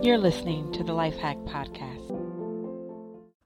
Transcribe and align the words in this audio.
You're 0.00 0.16
listening 0.16 0.70
to 0.74 0.84
the 0.84 0.92
LIFEHAC 0.92 1.44
Podcast. 1.48 2.08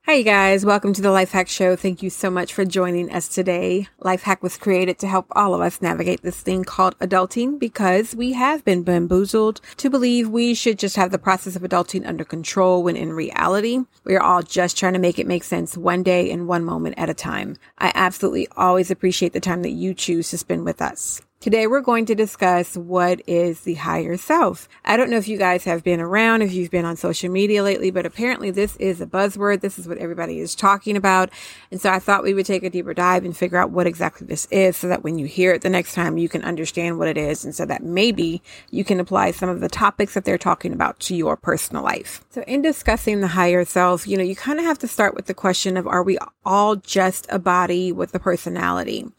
Hi, 0.04 0.16
you 0.16 0.22
guys. 0.22 0.66
Welcome 0.66 0.92
to 0.92 1.00
the 1.00 1.08
LIFEHAC 1.08 1.48
Show. 1.48 1.76
Thank 1.76 2.02
you 2.02 2.10
so 2.10 2.28
much 2.28 2.52
for 2.52 2.66
joining 2.66 3.10
us 3.10 3.26
today. 3.26 3.88
LIFEHAC 4.02 4.42
was 4.42 4.58
created 4.58 4.98
to 4.98 5.08
help 5.08 5.24
all 5.32 5.54
of 5.54 5.62
us 5.62 5.80
navigate 5.80 6.20
this 6.20 6.42
thing 6.42 6.62
called 6.62 6.98
adulting 6.98 7.58
because 7.58 8.14
we 8.14 8.34
have 8.34 8.66
been 8.66 8.82
bamboozled 8.82 9.62
to 9.78 9.88
believe 9.88 10.28
we 10.28 10.52
should 10.52 10.78
just 10.78 10.96
have 10.96 11.10
the 11.10 11.18
process 11.18 11.56
of 11.56 11.62
adulting 11.62 12.06
under 12.06 12.24
control 12.24 12.82
when 12.82 12.96
in 12.96 13.14
reality, 13.14 13.78
we 14.04 14.14
are 14.14 14.22
all 14.22 14.42
just 14.42 14.76
trying 14.76 14.92
to 14.92 14.98
make 14.98 15.18
it 15.18 15.26
make 15.26 15.44
sense 15.44 15.74
one 15.74 16.02
day 16.02 16.30
and 16.30 16.48
one 16.48 16.64
moment 16.64 16.96
at 16.98 17.08
a 17.08 17.14
time. 17.14 17.56
I 17.78 17.92
absolutely 17.94 18.46
always 18.58 18.90
appreciate 18.90 19.32
the 19.32 19.40
time 19.40 19.62
that 19.62 19.70
you 19.70 19.94
choose 19.94 20.28
to 20.30 20.38
spend 20.38 20.66
with 20.66 20.82
us. 20.82 21.22
Today 21.42 21.66
we're 21.66 21.80
going 21.80 22.06
to 22.06 22.14
discuss 22.14 22.76
what 22.76 23.20
is 23.26 23.62
the 23.62 23.74
higher 23.74 24.16
self. 24.16 24.68
I 24.84 24.96
don't 24.96 25.10
know 25.10 25.16
if 25.16 25.26
you 25.26 25.38
guys 25.38 25.64
have 25.64 25.82
been 25.82 25.98
around, 25.98 26.42
if 26.42 26.52
you've 26.52 26.70
been 26.70 26.84
on 26.84 26.96
social 26.96 27.28
media 27.32 27.64
lately, 27.64 27.90
but 27.90 28.06
apparently 28.06 28.52
this 28.52 28.76
is 28.76 29.00
a 29.00 29.06
buzzword. 29.06 29.60
This 29.60 29.76
is 29.76 29.88
what 29.88 29.98
everybody 29.98 30.38
is 30.38 30.54
talking 30.54 30.96
about. 30.96 31.30
And 31.72 31.80
so 31.80 31.90
I 31.90 31.98
thought 31.98 32.22
we 32.22 32.32
would 32.32 32.46
take 32.46 32.62
a 32.62 32.70
deeper 32.70 32.94
dive 32.94 33.24
and 33.24 33.36
figure 33.36 33.58
out 33.58 33.72
what 33.72 33.88
exactly 33.88 34.24
this 34.24 34.46
is 34.52 34.76
so 34.76 34.86
that 34.86 35.02
when 35.02 35.18
you 35.18 35.26
hear 35.26 35.52
it 35.52 35.62
the 35.62 35.68
next 35.68 35.94
time, 35.94 36.16
you 36.16 36.28
can 36.28 36.44
understand 36.44 37.00
what 37.00 37.08
it 37.08 37.16
is. 37.18 37.44
And 37.44 37.52
so 37.52 37.66
that 37.66 37.82
maybe 37.82 38.40
you 38.70 38.84
can 38.84 39.00
apply 39.00 39.32
some 39.32 39.48
of 39.48 39.58
the 39.58 39.68
topics 39.68 40.14
that 40.14 40.24
they're 40.24 40.38
talking 40.38 40.72
about 40.72 41.00
to 41.00 41.16
your 41.16 41.36
personal 41.36 41.82
life. 41.82 42.24
So 42.30 42.42
in 42.42 42.62
discussing 42.62 43.20
the 43.20 43.26
higher 43.26 43.64
self, 43.64 44.06
you 44.06 44.16
know, 44.16 44.22
you 44.22 44.36
kind 44.36 44.60
of 44.60 44.64
have 44.64 44.78
to 44.78 44.86
start 44.86 45.16
with 45.16 45.26
the 45.26 45.34
question 45.34 45.76
of, 45.76 45.88
are 45.88 46.04
we 46.04 46.18
all 46.44 46.76
just 46.76 47.26
a 47.30 47.40
body 47.40 47.90
with 47.90 48.14
a 48.14 48.20
personality? 48.20 49.10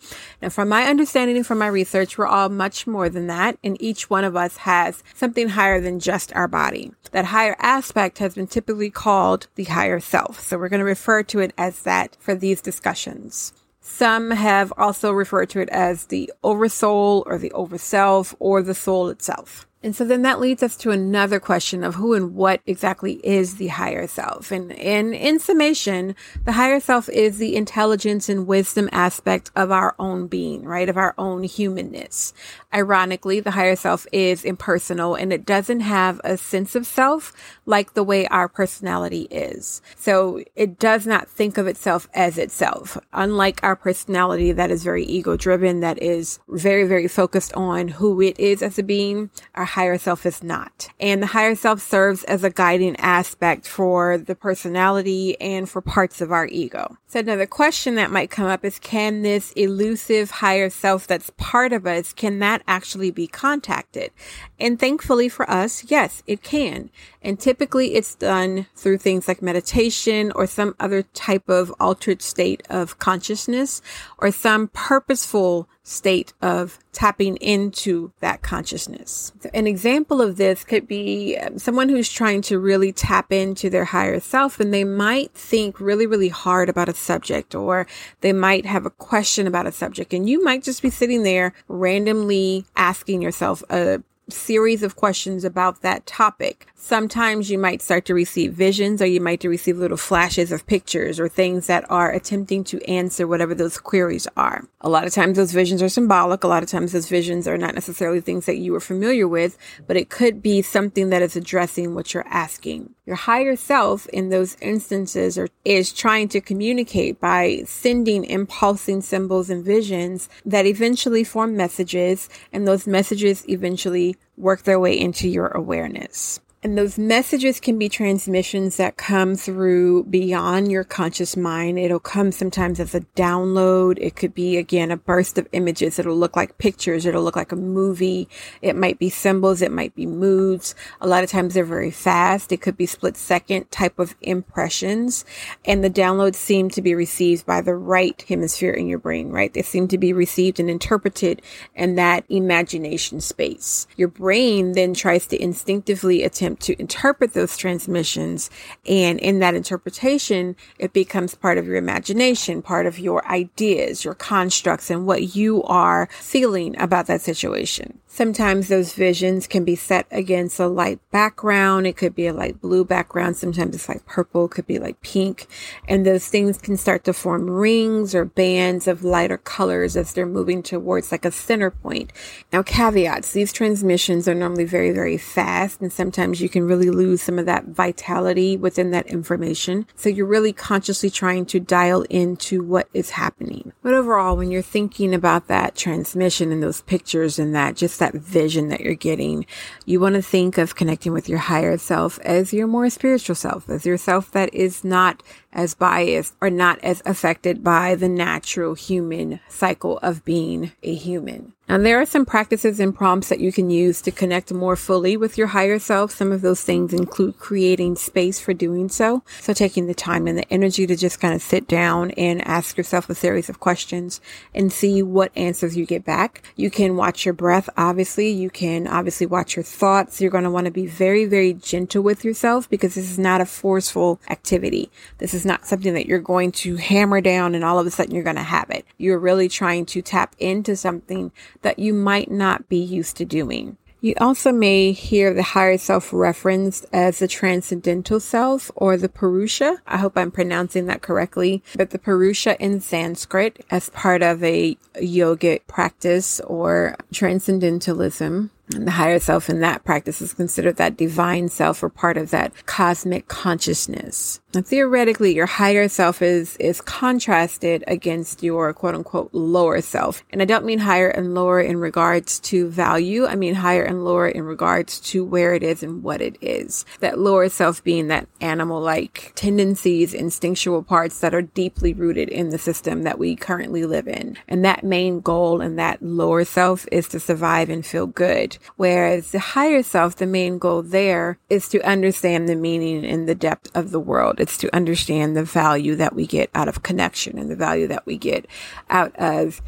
Now, 0.42 0.48
from 0.48 0.70
my 0.70 0.86
understanding 0.86 1.36
and 1.36 1.46
from 1.46 1.58
my 1.58 1.68
research, 1.68 2.13
we're 2.18 2.28
all 2.28 2.50
much 2.50 2.88
more 2.88 3.10
than 3.10 3.28
that, 3.28 3.58
and 3.64 3.82
each 3.82 4.10
one 4.10 4.24
of 4.24 4.36
us 4.36 4.58
has 4.58 5.04
something 5.14 5.50
higher 5.50 5.80
than 5.80 6.00
just 6.00 6.34
our 6.34 6.48
body. 6.48 6.92
That 7.12 7.26
higher 7.26 7.56
aspect 7.60 8.20
has 8.20 8.36
been 8.36 8.48
typically 8.48 8.90
called 8.90 9.48
the 9.56 9.66
higher 9.66 10.00
self. 10.00 10.40
So 10.40 10.58
we're 10.58 10.70
going 10.70 10.80
to 10.80 10.86
refer 10.86 11.24
to 11.24 11.40
it 11.40 11.54
as 11.58 11.82
that 11.84 12.18
for 12.20 12.36
these 12.36 12.62
discussions. 12.62 13.54
Some 13.82 14.32
have 14.32 14.72
also 14.78 15.12
referred 15.12 15.50
to 15.52 15.60
it 15.60 15.70
as 15.70 16.06
the 16.06 16.32
oversoul 16.44 17.24
or 17.26 17.38
the 17.38 17.52
overself 17.52 18.34
or 18.40 18.64
the 18.64 18.74
soul 18.74 19.10
itself. 19.10 19.68
And 19.84 19.94
so 19.94 20.06
then 20.06 20.22
that 20.22 20.40
leads 20.40 20.64
us 20.64 20.78
to 20.78 20.92
another 20.92 21.42
question 21.42 21.84
of 21.84 21.96
who 21.96 22.14
and 22.14 22.34
what 22.34 22.62
exactly 22.66 23.20
is 23.24 23.56
the 23.56 23.68
higher 23.68 24.08
self. 24.08 24.50
And, 24.50 24.72
and 24.72 25.14
in 25.14 25.40
summation, 25.40 26.16
the 26.46 26.54
higher 26.54 26.80
self 26.80 27.10
is 27.10 27.38
the 27.38 27.58
intelligence 27.58 28.30
and 28.30 28.48
wisdom 28.48 28.88
aspect 28.94 29.52
of 29.58 29.72
our 29.72 29.94
own 30.00 30.28
being, 30.28 30.64
right? 30.64 30.88
Of 30.88 30.96
our 30.96 31.14
own 31.18 31.44
humanness. 31.44 32.34
Ironically, 32.74 33.42
the 33.42 33.52
higher 33.52 33.76
self 33.76 34.08
is 34.14 34.46
impersonal 34.46 35.16
and 35.16 35.34
it 35.34 35.46
doesn't 35.46 35.82
have 35.82 36.22
a 36.24 36.38
sense 36.38 36.76
of 36.76 36.88
self 36.88 37.34
like 37.66 37.94
the 37.94 38.04
way 38.04 38.26
our 38.28 38.48
personality 38.48 39.24
is. 39.30 39.82
So 39.98 40.42
it 40.56 40.80
does 40.80 41.06
not 41.06 41.28
think 41.28 41.58
of 41.58 41.68
itself 41.68 42.08
as 42.14 42.38
itself. 42.38 42.98
Unlike 43.12 43.60
our 43.64 43.76
personality 43.76 44.54
that 44.54 44.72
is 44.72 44.84
very 44.84 45.04
ego 45.04 45.36
driven, 45.36 45.82
that 45.82 46.02
is 46.02 46.40
very, 46.48 46.86
very 46.88 47.10
focused 47.10 47.54
on 47.54 47.90
who 47.90 48.22
it 48.22 48.40
is 48.40 48.64
as 48.64 48.80
a 48.80 48.84
being, 48.84 49.30
our 49.56 49.73
higher 49.74 49.98
self 49.98 50.24
is 50.24 50.44
not. 50.44 50.90
And 51.00 51.24
the 51.24 51.28
higher 51.28 51.56
self 51.56 51.82
serves 51.82 52.24
as 52.26 52.44
a 52.44 52.52
guiding 52.52 52.96
aspect 52.98 53.68
for 53.68 54.20
the 54.20 54.36
personality 54.36 55.36
and 55.42 55.68
for 55.68 55.82
parts 55.82 56.22
of 56.22 56.32
our 56.32 56.46
ego. 56.46 56.96
So 57.08 57.22
another 57.22 57.48
question 57.48 57.96
that 57.96 58.12
might 58.12 58.30
come 58.30 58.46
up 58.46 58.64
is 58.64 58.78
can 58.78 59.24
this 59.24 59.52
elusive 59.54 60.30
higher 60.30 60.70
self 60.70 61.08
that's 61.08 61.32
part 61.38 61.74
of 61.74 61.88
us, 61.88 62.14
can 62.14 62.38
that 62.38 62.62
actually 62.68 63.10
be 63.10 63.26
contacted? 63.26 64.12
And 64.60 64.80
thankfully 64.80 65.28
for 65.28 65.50
us, 65.50 65.84
yes, 65.86 66.22
it 66.28 66.44
can. 66.44 66.92
And 67.24 67.40
typically 67.40 67.96
it's 67.96 68.14
done 68.14 68.68
through 68.76 69.00
things 69.00 69.28
like 69.28 69.42
meditation 69.42 70.32
or 70.36 70.46
some 70.46 70.76
other 70.80 71.02
type 71.02 71.50
of 71.50 71.74
altered 71.80 72.22
state 72.22 72.62
of 72.70 73.00
consciousness 73.00 73.82
or 74.20 74.30
some 74.30 74.68
purposeful 74.68 75.68
state 75.84 76.34
of 76.42 76.80
tapping 76.94 77.36
into 77.38 78.14
that 78.22 78.42
consciousness. 78.42 79.34
An 79.54 79.68
example 79.68 80.22
of 80.22 80.38
this 80.38 80.64
could 80.64 80.88
be 80.88 81.38
um, 81.38 81.60
someone 81.60 81.90
who's 81.90 82.12
trying 82.12 82.42
to 82.44 82.58
really 82.58 82.94
tap 82.94 83.32
into 83.34 83.70
their 83.70 83.86
higher 83.86 84.20
self 84.22 84.60
and 84.60 84.74
they 84.74 84.86
might 84.86 85.34
think 85.34 85.80
really, 85.82 86.08
really 86.08 86.30
hard 86.30 86.70
about 86.70 86.88
a 86.88 86.94
subject 86.94 87.54
or 87.54 87.86
they 88.22 88.32
might 88.32 88.66
have 88.66 88.86
a 88.86 88.92
question 88.92 89.46
about 89.46 89.68
a 89.68 89.72
subject 89.72 90.14
and 90.14 90.30
you 90.30 90.42
might 90.44 90.64
just 90.64 90.82
be 90.82 90.90
sitting 90.90 91.24
there 91.24 91.54
randomly 91.68 92.66
asking 92.78 93.22
yourself 93.22 93.62
a 93.70 94.02
series 94.34 94.84
of 94.84 94.96
questions 94.96 95.44
about 95.44 95.82
that 95.82 96.06
topic. 96.06 96.68
Sometimes 96.76 97.50
you 97.50 97.58
might 97.58 97.82
start 97.82 98.06
to 98.06 98.14
receive 98.14 98.54
visions 98.54 99.02
or 99.02 99.06
you 99.06 99.22
might 99.22 99.44
receive 99.44 99.78
little 99.78 99.98
flashes 99.98 100.52
of 100.52 100.68
pictures 100.68 101.20
or 101.20 101.30
things 101.30 101.68
that 101.68 101.90
are 101.90 102.12
attempting 102.12 102.64
to 102.66 102.84
answer 102.90 103.26
whatever 103.26 103.56
those 103.56 103.78
queries 103.78 104.28
are. 104.36 104.68
A 104.82 104.90
lot 104.90 105.06
of 105.06 105.14
times 105.14 105.38
those 105.38 105.54
visions 105.54 105.82
are 105.82 105.90
symbolic. 105.90 106.44
A 106.44 106.48
lot 106.48 106.64
of 106.64 106.70
times 106.70 106.92
those 106.92 107.08
visions 107.08 107.48
are 107.48 107.58
not 107.58 107.74
necessarily 107.74 108.20
things 108.20 108.46
that 108.46 108.58
you 108.58 108.76
are 108.76 108.82
familiar 108.82 109.28
with, 109.28 109.58
but 109.88 109.96
it 109.96 110.10
could 110.10 110.42
be 110.42 110.62
something 110.62 111.10
that 111.10 111.22
is 111.22 111.36
addressing 111.36 111.96
what 111.96 112.14
you're 112.14 112.28
asking. 112.28 112.94
Your 113.06 113.18
higher 113.18 113.58
self 113.58 114.08
in 114.08 114.30
those 114.30 114.56
instances 114.62 115.38
are, 115.38 115.50
is 115.66 115.92
trying 115.92 116.30
to 116.30 116.40
communicate 116.40 117.20
by 117.20 117.64
sending 117.66 118.24
impulsing 118.24 119.02
symbols 119.02 119.50
and 119.50 119.64
visions 119.64 120.30
that 120.46 120.66
eventually 120.66 121.26
form 121.26 121.58
messages 121.58 122.30
and 122.54 122.66
those 122.66 122.88
messages 122.88 123.44
eventually 123.50 124.16
work 124.38 124.64
their 124.64 124.80
way 124.80 124.98
into 124.98 125.28
your 125.28 125.48
awareness. 125.48 126.40
And 126.64 126.78
those 126.78 126.98
messages 126.98 127.60
can 127.60 127.78
be 127.78 127.90
transmissions 127.90 128.78
that 128.78 128.96
come 128.96 129.36
through 129.36 130.06
beyond 130.06 130.72
your 130.72 130.86
conscious 130.86 131.36
mind. 131.36 131.78
It'll 131.78 132.00
come 132.00 132.32
sometimes 132.32 132.80
as 132.80 132.96
a 132.96 133.02
download. 133.18 133.98
It 134.00 134.16
could 134.16 134.34
be 134.34 134.56
again 134.56 134.90
a 134.90 134.96
burst 134.96 135.38
of 135.38 135.46
images. 135.52 136.00
It'll 136.00 136.16
look 136.16 136.38
like 136.38 136.58
pictures. 136.60 137.06
It'll 137.06 137.22
look 137.22 137.36
like 137.36 137.52
a 137.52 137.58
movie. 137.58 138.30
It 138.62 138.78
might 138.78 138.98
be 138.98 139.10
symbols. 139.10 139.62
It 139.62 139.74
might 139.74 139.94
be 139.94 140.06
moods. 140.06 140.74
A 141.02 141.08
lot 141.08 141.22
of 141.22 141.30
times 141.30 141.54
they're 141.54 141.66
very 141.66 141.92
fast. 141.92 142.54
It 142.54 142.62
could 142.62 142.78
be 142.78 142.86
split 142.86 143.18
second 143.18 143.70
type 143.70 144.00
of 144.00 144.16
impressions. 144.22 145.26
And 145.66 145.84
the 145.84 145.90
downloads 145.90 146.36
seem 146.36 146.70
to 146.70 146.82
be 146.82 146.96
received 146.96 147.46
by 147.46 147.60
the 147.60 147.76
right 147.76 148.24
hemisphere 148.30 148.72
in 148.72 148.88
your 148.88 149.00
brain, 149.00 149.32
right? 149.32 149.54
They 149.54 149.64
seem 149.64 149.90
to 149.90 149.98
be 149.98 150.14
received 150.14 150.62
and 150.62 150.70
interpreted 150.70 151.42
in 151.76 151.96
that 151.96 152.24
imagination 152.30 153.20
space. 153.20 153.86
Your 153.98 154.08
brain 154.08 154.72
then 154.72 154.94
tries 154.94 155.28
to 155.28 155.44
instinctively 155.44 156.24
attempt 156.24 156.53
attempt 156.54 156.64
to 156.64 156.80
interpret 156.80 157.34
those 157.34 157.58
transmissions. 157.58 158.50
And 158.88 159.20
in 159.20 159.40
that 159.40 159.56
interpretation, 159.56 160.56
it 160.80 160.94
becomes 160.94 161.36
part 161.36 161.58
of 161.58 161.66
your 161.66 161.76
imagination, 161.76 162.62
part 162.62 162.86
of 162.86 163.00
your 163.00 163.26
ideas, 163.28 164.06
your 164.06 164.16
constructs, 164.16 164.90
and 164.90 165.06
what 165.06 165.36
you 165.36 165.64
are 165.64 166.08
feeling 166.12 166.80
about 166.80 167.08
that 167.08 167.22
situation. 167.22 168.00
Sometimes 168.14 168.68
those 168.68 168.94
visions 168.94 169.48
can 169.48 169.66
be 169.66 169.76
set 169.76 170.06
against 170.12 170.60
a 170.60 170.68
light 170.68 171.00
background. 171.10 171.88
It 171.88 171.98
could 171.98 172.14
be 172.14 172.28
a 172.28 172.34
light 172.34 172.62
blue 172.62 172.86
background. 172.86 173.38
Sometimes 173.38 173.74
it's 173.74 173.90
like 173.90 174.06
purple, 174.06 174.48
could 174.48 174.68
be 174.68 174.78
like 174.78 175.02
pink. 175.02 175.48
And 175.88 176.06
those 176.06 176.28
things 176.28 176.60
can 176.60 176.78
start 176.78 177.06
to 177.06 177.14
form 177.14 177.50
rings 177.50 178.14
or 178.14 178.24
bands 178.24 178.88
of 178.88 179.04
lighter 179.04 179.40
colors 179.40 179.98
as 179.98 180.14
they're 180.14 180.28
moving 180.28 180.62
towards 180.62 181.12
like 181.12 181.26
a 181.26 181.32
center 181.32 181.72
point. 181.72 182.14
Now, 182.52 182.62
caveats, 182.62 183.34
these 183.34 183.52
transmissions 183.52 184.28
are 184.28 184.36
normally 184.36 184.66
very, 184.66 184.92
very 184.92 185.18
fast. 185.18 185.82
And 185.82 185.92
sometimes 185.92 186.40
you 186.40 186.50
can 186.50 186.68
really 186.68 186.92
lose 186.92 187.24
some 187.24 187.40
of 187.40 187.48
that 187.48 187.66
vitality 187.66 188.56
within 188.56 188.92
that 188.92 189.08
information. 189.08 189.88
So 189.96 190.10
you're 190.10 190.28
really 190.28 190.54
consciously 190.54 191.10
trying 191.10 191.48
to 191.48 191.60
dial 191.60 192.04
into 192.12 192.64
what 192.64 192.90
is 192.94 193.10
happening. 193.10 193.74
But 193.82 193.96
overall, 193.96 194.38
when 194.38 194.52
you're 194.52 194.62
thinking 194.62 195.16
about 195.16 195.48
that 195.48 195.74
transmission 195.76 196.52
and 196.52 196.62
those 196.62 196.82
pictures 196.82 197.40
and 197.40 197.56
that, 197.56 197.76
just 197.76 198.03
that 198.04 198.14
vision 198.14 198.68
that 198.68 198.82
you're 198.82 198.96
getting. 198.96 199.46
You 199.86 200.02
want 200.02 200.16
to 200.16 200.22
think 200.22 200.58
of 200.58 200.76
connecting 200.76 201.14
with 201.14 201.30
your 201.30 201.40
higher 201.40 201.78
self 201.78 202.20
as 202.20 202.52
your 202.52 202.68
more 202.68 202.90
spiritual 202.90 203.36
self, 203.36 203.70
as 203.70 203.86
your 203.86 203.98
self 203.98 204.32
that 204.32 204.54
is 204.54 204.84
not 204.84 205.24
as 205.54 205.74
biased 205.74 206.34
or 206.42 206.50
not 206.50 206.80
as 206.84 207.02
affected 207.06 207.64
by 207.64 207.96
the 207.96 208.10
natural 208.10 208.74
human 208.74 209.40
cycle 209.48 210.00
of 210.00 210.26
being 210.26 210.74
a 210.84 210.94
human. 210.94 211.54
Now, 211.70 211.78
there 211.78 212.02
are 212.02 212.06
some 212.06 212.26
practices 212.26 212.82
and 212.82 212.94
prompts 212.94 213.30
that 213.30 213.40
you 213.40 213.54
can 213.54 213.70
use 213.70 214.02
to 214.02 214.12
connect 214.12 214.54
more 214.54 214.76
fully 214.76 215.16
with 215.16 215.38
your 215.38 215.48
higher 215.48 215.80
self. 215.80 216.12
Some 216.12 216.34
of 216.34 216.42
those 216.42 216.62
things 216.62 216.94
include 216.94 217.40
creating 217.40 217.96
space 217.96 218.38
for 218.38 218.54
doing 218.54 218.90
so. 218.90 219.24
So 219.40 219.54
taking 219.54 219.88
the 219.88 219.94
time 219.94 220.28
and 220.28 220.38
the 220.38 220.54
energy 220.54 220.86
to 220.86 220.96
just 220.98 221.22
kind 221.22 221.34
of 221.34 221.42
sit 221.42 221.68
down 221.68 222.12
and 222.12 222.46
ask 222.46 222.78
yourself 222.78 223.10
a 223.10 223.16
series 223.16 223.48
of 223.48 223.62
questions 223.62 224.20
and 224.54 224.74
see 224.74 225.02
what 225.02 225.32
answers 225.38 225.78
you 225.78 225.86
get 225.86 226.04
back. 226.04 226.44
You 226.58 226.70
can 226.70 226.98
watch 226.98 227.24
your 227.26 227.34
breath, 227.34 227.70
obviously. 227.78 228.30
You 228.30 228.50
can 228.50 228.86
obviously 228.86 229.26
watch 229.26 229.56
your 229.56 229.64
thoughts. 229.64 230.20
You're 230.20 230.32
going 230.32 230.44
to 230.44 230.52
want 230.52 230.66
to 230.66 230.72
be 230.72 230.86
very, 230.86 231.24
very 231.24 231.54
gentle 231.54 232.04
with 232.04 232.26
yourself 232.26 232.70
because 232.70 232.96
this 232.96 233.10
is 233.10 233.18
not 233.18 233.40
a 233.40 233.46
forceful 233.46 234.20
activity. 234.30 234.92
This 235.20 235.34
is 235.34 235.46
not 235.46 235.66
something 235.66 235.94
that 235.94 236.08
you're 236.08 236.20
going 236.20 236.52
to 236.52 236.76
hammer 236.76 237.22
down 237.22 237.56
and 237.56 237.64
all 237.64 237.80
of 237.80 237.88
a 237.88 237.92
sudden 237.92 238.14
you're 238.14 238.24
going 238.24 238.36
to 238.36 238.44
have 238.44 238.70
it. 238.70 238.86
You're 238.98 239.18
really 239.18 239.48
trying 239.48 239.86
to 239.88 240.02
tap 240.02 240.36
into 240.40 240.76
something 240.76 241.32
that 241.64 241.80
you 241.80 241.94
might 241.94 242.32
not 242.32 242.70
be 242.70 242.78
used 242.78 243.18
to 243.18 243.26
doing. 243.26 243.78
You 244.04 244.16
also 244.20 244.52
may 244.52 244.92
hear 244.92 245.34
the 245.34 245.44
higher 245.44 245.78
self 245.78 246.12
referenced 246.12 246.86
as 246.92 247.20
the 247.20 247.28
transcendental 247.28 248.20
self 248.20 248.70
or 248.76 248.98
the 248.98 249.08
Purusha. 249.08 249.78
I 249.88 249.98
hope 249.98 250.18
I'm 250.18 250.30
pronouncing 250.30 250.88
that 250.88 251.02
correctly. 251.02 251.64
But 251.78 251.92
the 251.92 252.00
Purusha 252.00 252.62
in 252.62 252.82
Sanskrit 252.82 253.66
as 253.72 253.90
part 253.92 254.22
of 254.22 254.44
a 254.44 254.78
yogic 254.96 255.62
practice 255.68 256.42
or 256.42 256.98
transcendentalism 257.14 258.52
and 258.74 258.88
the 258.88 258.92
higher 258.92 259.20
self 259.20 259.50
in 259.50 259.60
that 259.62 259.84
practice 259.84 260.22
is 260.22 260.34
considered 260.34 260.76
that 260.78 260.98
divine 260.98 261.48
self 261.48 261.82
or 261.82 261.90
part 261.90 262.18
of 262.18 262.30
that 262.32 262.66
cosmic 262.66 263.28
consciousness. 263.28 264.42
Now, 264.54 264.62
theoretically, 264.62 265.34
your 265.34 265.48
higher 265.48 265.88
self 265.88 266.22
is, 266.22 266.56
is 266.58 266.80
contrasted 266.80 267.84
against 267.88 268.44
your 268.44 268.72
quote 268.72 268.94
unquote 268.94 269.30
lower 269.34 269.82
self. 269.82 270.24
And 270.30 270.44
I 270.44 270.46
don't 270.46 270.64
mean 270.64 270.78
higher 270.78 271.10
and 271.10 271.34
lower 271.34 271.60
in 271.60 271.78
regards 271.78 272.40
to 272.42 272.70
value. 272.70 273.26
I 273.26 273.34
mean 273.36 273.56
higher 273.56 273.82
and 273.82 274.06
lower 274.06 274.28
in 274.28 274.44
regards 274.44 275.00
to 275.00 275.26
where 275.26 275.56
it 275.56 275.64
is 275.64 275.82
and 275.82 276.04
what 276.04 276.22
it 276.22 276.38
is. 276.40 276.86
That 277.00 277.18
lower 277.18 277.50
self 277.50 277.84
being 277.84 278.10
that 278.10 278.28
animal 278.42 278.80
like 278.80 279.32
tendencies, 279.34 280.14
instinctual 280.14 280.84
parts 280.84 281.20
that 281.22 281.34
are 281.34 281.42
deeply 281.42 281.96
rooted 281.96 282.30
in 282.30 282.50
the 282.50 282.60
system 282.60 283.02
that 283.04 283.18
we 283.18 283.36
currently 283.36 283.86
live 283.88 284.08
in. 284.08 284.38
And 284.48 284.64
that 284.64 284.84
main 284.84 285.22
goal 285.22 285.62
and 285.62 285.80
that 285.80 286.04
lower 286.04 286.46
self 286.46 286.86
is 286.92 287.08
to 287.08 287.20
survive 287.20 287.70
and 287.70 287.84
feel 287.84 288.06
good. 288.06 288.60
Whereas 288.76 289.32
the 289.32 289.40
higher 289.40 289.82
self, 289.82 290.16
the 290.16 290.28
main 290.28 290.60
goal 290.60 290.84
there 290.84 291.40
is 291.50 291.68
to 291.70 291.82
understand 291.82 292.48
the 292.48 292.56
meaning 292.56 293.04
and 293.04 293.28
the 293.28 293.34
depth 293.34 293.72
of 293.74 293.90
the 293.90 294.00
world. 294.00 294.42
It's 294.44 294.58
to 294.58 294.76
understand 294.76 295.36
the 295.36 295.44
value 295.44 295.96
that 295.96 296.14
we 296.16 296.28
get 296.28 296.50
out 296.54 296.68
of 296.68 296.84
connection 296.84 297.40
and 297.40 297.50
the 297.50 297.56
value 297.56 297.88
that 297.88 298.06
we 298.06 298.18
get 298.18 298.46
out 298.90 299.16
of 299.16 299.62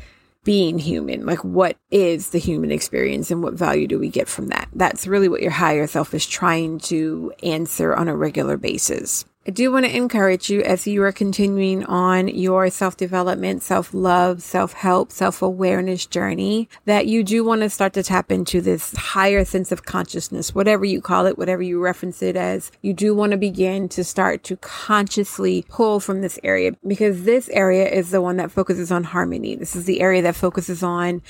being 0.44 0.77
human. 0.77 1.25
Like, 1.25 1.44
what 1.44 1.77
is 1.92 2.30
the 2.30 2.38
human 2.38 2.72
experience 2.72 3.31
and 3.31 3.42
what 3.42 3.56
value 3.56 3.88
do 3.88 3.98
we 3.98 4.10
get 4.10 4.27
from 4.27 4.50
that? 4.50 4.69
That's 4.74 5.07
really 5.07 5.27
what 5.27 5.42
your 5.42 5.51
higher 5.51 5.88
self 5.88 6.13
is 6.13 6.25
trying 6.25 6.80
to 6.81 7.33
answer 7.42 7.95
on 7.95 8.07
a 8.07 8.16
regular 8.16 8.57
basis. 8.57 9.25
I 9.47 9.51
do 9.51 9.71
want 9.71 9.86
to 9.86 9.95
encourage 9.95 10.50
you 10.50 10.63
as 10.63 10.88
you 10.88 11.03
are 11.03 11.12
continuing 11.12 11.86
on 11.86 12.27
your 12.30 12.68
self 12.71 12.97
development, 12.97 13.62
self 13.62 13.94
love, 13.94 14.42
self 14.42 14.74
help, 14.74 15.12
self 15.12 15.44
awareness 15.44 16.07
journey 16.07 16.68
that 16.86 17.06
you 17.06 17.24
do 17.24 17.44
want 17.44 17.62
to 17.62 17.69
start 17.69 17.94
to 17.94 18.01
tap 18.01 18.31
into 18.31 18.59
this 18.59 18.95
higher 18.95 19.45
sense 19.45 19.71
of 19.71 19.86
consciousness, 19.86 20.56
whatever 20.56 20.83
you 20.83 21.00
call 21.00 21.27
it, 21.27 21.38
whatever 21.38 21.62
you 21.62 21.80
reference 21.80 22.24
it 22.24 22.36
as. 22.36 22.71
You 22.81 22.94
do 22.94 23.13
want 23.13 23.33
to 23.33 23.38
begin 23.38 23.88
to 23.89 24.03
start 24.03 24.44
to 24.45 24.57
consciously 24.57 25.63
pull 25.69 26.00
from 26.00 26.21
this 26.21 26.39
area 26.44 26.71
because 26.88 27.25
this 27.25 27.48
area 27.50 27.88
is 27.88 28.09
the 28.09 28.21
one 28.21 28.38
that 28.38 28.50
focuses 28.50 28.91
on 28.91 29.03
harmony. 29.03 29.56
This 29.56 29.75
is 29.75 29.86
the 29.86 30.01
area 30.01 30.24
that 30.24 30.36
focuses 30.36 30.81
on 30.81 31.21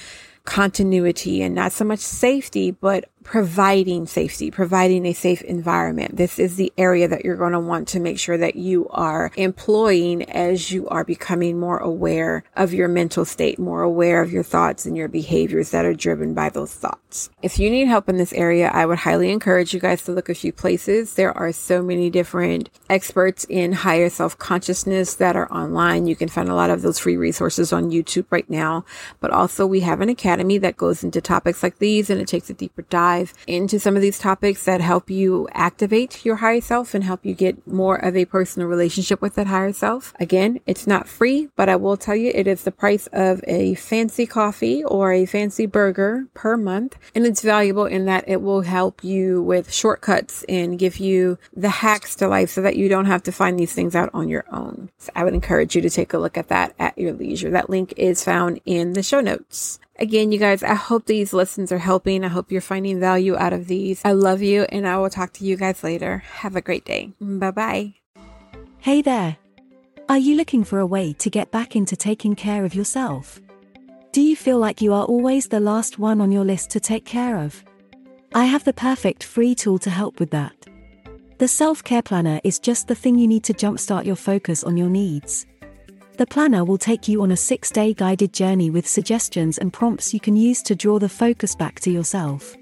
continuity 0.46 1.42
and 1.42 1.54
not 1.54 1.74
so 1.74 1.84
much 1.84 2.00
safety, 2.00 2.72
but 2.72 3.10
providing 3.26 4.06
safety, 4.06 4.52
providing 4.52 5.04
a 5.08 5.12
safe 5.12 5.42
environment. 5.42 6.16
This 6.16 6.38
is 6.38 6.58
the 6.58 6.72
area 6.78 7.08
that 7.08 7.26
you're 7.26 7.36
going 7.36 7.54
to 7.54 7.60
want 7.60 7.88
to 7.90 8.00
make 8.00 8.20
sure 8.20 8.38
that 8.38 8.56
you 8.56 8.88
are 8.92 9.32
employing 9.36 10.30
as 10.30 10.72
you 10.72 10.88
are 10.90 11.04
becoming 11.04 11.60
more 11.60 11.80
aware 11.80 12.44
of 12.56 12.72
your 12.72 12.88
mental 12.88 13.26
state, 13.26 13.58
more 13.58 13.82
aware 13.82 14.22
of 14.22 14.32
your 14.32 14.44
thoughts 14.44 14.86
and 14.86 14.96
your 14.96 15.08
behaviors 15.08 15.72
that 15.72 15.86
are 15.86 15.96
driven 15.96 16.36
by 16.36 16.50
those 16.50 16.72
thoughts. 16.72 17.32
If 17.42 17.58
you 17.58 17.72
need 17.72 17.88
help 17.88 18.08
in 18.08 18.18
this 18.18 18.32
area, 18.34 18.70
I 18.72 18.86
would 18.86 19.00
highly 19.00 19.32
encourage 19.32 19.74
you 19.74 19.80
guys 19.80 20.04
to 20.04 20.12
look 20.12 20.30
a 20.30 20.36
few 20.36 20.54
places. 20.54 21.16
There 21.16 21.36
are 21.36 21.52
so 21.52 21.82
many 21.82 22.12
different 22.12 22.70
experts 22.92 23.44
in 23.50 23.72
higher 23.72 24.10
self 24.10 24.38
consciousness 24.38 25.16
that 25.16 25.36
are 25.36 25.52
online. 25.52 26.06
You 26.06 26.16
can 26.16 26.30
find 26.30 26.48
a 26.48 26.56
lot 26.56 26.70
of 26.70 26.84
those 26.84 27.00
free 27.00 27.18
resources 27.18 27.74
on 27.74 27.90
YouTube 27.90 28.28
right 28.30 28.50
now, 28.52 28.86
but 29.20 29.32
also 29.32 29.66
we 29.66 29.80
have 29.80 30.02
an 30.02 30.10
academy 30.10 30.60
that 30.60 30.78
goes 30.78 31.04
into 31.04 31.22
topics 31.22 31.64
like 31.64 31.80
these 31.80 32.12
and 32.12 32.22
it 32.22 32.28
takes 32.28 32.52
a 32.52 32.54
deeper 32.54 32.84
dive 32.84 33.15
dive 33.16 33.34
into 33.48 33.80
some 33.80 33.96
of 33.96 34.02
these 34.02 34.20
topics 34.20 34.66
that 34.66 34.82
help 34.82 35.10
you 35.10 35.48
activate 35.54 36.26
your 36.26 36.38
higher 36.38 36.62
self 36.62 36.94
and 36.94 37.04
help 37.04 37.26
you 37.26 37.34
get 37.34 37.66
more 37.68 37.96
of 37.96 38.16
a 38.16 38.26
personal 38.26 38.68
relationship 38.68 39.22
with 39.22 39.36
that 39.36 39.48
higher 39.48 39.74
self. 39.74 40.14
Again, 40.20 40.60
it's 40.66 40.88
not 40.88 41.08
free, 41.08 41.50
but 41.56 41.70
I 41.70 41.76
will 41.76 41.98
tell 41.98 42.16
you 42.16 42.32
it 42.34 42.48
is 42.48 42.64
the 42.64 42.72
price 42.72 43.08
of 43.14 43.42
a 43.48 43.76
fancy 43.76 44.26
coffee 44.26 44.84
or 44.84 45.12
a 45.12 45.26
fancy 45.26 45.66
burger 45.66 46.28
per 46.34 46.58
month. 46.58 46.98
And 47.14 47.26
it's 47.26 47.42
valuable 47.42 47.86
in 47.86 48.06
that 48.06 48.26
it 48.28 48.42
will 48.42 48.62
help 48.62 49.04
you 49.04 49.42
with 49.42 49.72
shortcuts 49.72 50.44
and 50.50 50.80
give 50.80 50.98
you 50.98 51.38
the 51.56 51.70
hacks 51.70 52.16
to 52.18 52.28
life 52.28 52.50
so 52.50 52.62
that 52.62 52.76
you 52.76 52.90
don't 52.90 53.06
have 53.06 53.24
to 53.24 53.32
find 53.32 53.60
these 53.60 53.74
things 53.74 53.96
out 53.96 54.10
on 54.14 54.30
your 54.30 54.46
own. 54.52 54.90
So 54.98 55.12
I 55.16 55.24
would 55.24 55.34
encourage 55.34 55.76
you 55.76 55.82
to 55.82 55.90
take 55.90 56.14
a 56.14 56.18
look 56.18 56.38
at 56.38 56.50
that 56.50 56.74
at 56.80 56.98
your 56.98 57.14
leisure. 57.14 57.52
That 57.52 57.70
link 57.70 57.94
is 57.98 58.24
found 58.24 58.60
in 58.66 58.94
the 58.94 59.04
show 59.04 59.22
notes. 59.22 59.80
Again, 59.98 60.32
you 60.34 60.40
guys, 60.40 60.62
I 60.62 60.74
hope 60.74 61.06
these 61.06 61.32
lessons 61.32 61.72
are 61.72 61.78
helping. 61.78 62.26
I 62.26 62.28
hope 62.28 62.52
you're 62.52 62.60
finding 62.60 63.00
value 63.00 63.38
out 63.38 63.54
of 63.54 63.68
these. 63.68 64.02
I 64.04 64.12
love 64.12 64.42
you, 64.42 64.64
and 64.64 64.86
I 64.86 64.98
will 64.98 65.10
talk 65.10 65.32
to 65.34 65.46
you 65.46 65.56
guys 65.56 65.84
later. 65.84 66.24
Have 66.42 66.56
a 66.56 66.62
great 66.62 66.84
day. 66.84 67.14
Bye 67.22 67.52
bye. 67.52 67.94
Hey 68.80 69.02
there. 69.02 69.38
Are 70.10 70.18
you 70.18 70.36
looking 70.36 70.64
for 70.64 70.80
a 70.80 70.86
way 70.86 71.14
to 71.14 71.30
get 71.30 71.50
back 71.50 71.76
into 71.76 71.96
taking 71.96 72.36
care 72.36 72.66
of 72.66 72.76
yourself? 72.76 73.40
Do 74.12 74.22
you 74.22 74.36
feel 74.36 74.60
like 74.60 74.82
you 74.82 74.94
are 74.94 75.06
always 75.06 75.48
the 75.48 75.60
last 75.60 75.98
one 75.98 76.22
on 76.22 76.32
your 76.32 76.46
list 76.46 76.70
to 76.72 76.80
take 76.80 77.06
care 77.06 77.38
of? 77.38 77.64
I 78.34 78.46
have 78.46 78.66
the 78.66 78.74
perfect 78.74 79.24
free 79.24 79.56
tool 79.56 79.80
to 79.80 79.90
help 79.90 80.20
with 80.20 80.32
that. 80.32 80.54
The 81.38 81.48
Self 81.48 81.84
Care 81.84 82.02
Planner 82.02 82.42
is 82.44 82.60
just 82.60 82.88
the 82.88 82.96
thing 82.96 83.18
you 83.18 83.28
need 83.28 83.44
to 83.46 83.54
jumpstart 83.54 84.06
your 84.06 84.16
focus 84.16 84.64
on 84.64 84.78
your 84.78 84.90
needs. 84.90 85.46
The 86.18 86.26
planner 86.26 86.64
will 86.64 86.78
take 86.78 87.10
you 87.10 87.22
on 87.24 87.32
a 87.32 87.38
six 87.38 87.70
day 87.70 87.94
guided 87.94 88.32
journey 88.32 88.70
with 88.70 88.88
suggestions 88.88 89.58
and 89.58 89.74
prompts 89.74 90.14
you 90.14 90.22
can 90.22 90.38
use 90.38 90.62
to 90.64 90.74
draw 90.74 90.98
the 90.98 91.10
focus 91.10 91.56
back 91.56 91.82
to 91.82 91.92
yourself. 91.92 92.56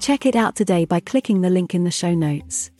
Check 0.00 0.24
it 0.24 0.34
out 0.34 0.56
today 0.56 0.86
by 0.86 1.00
clicking 1.00 1.42
the 1.42 1.50
link 1.50 1.74
in 1.74 1.84
the 1.84 1.90
show 1.90 2.14
notes. 2.14 2.70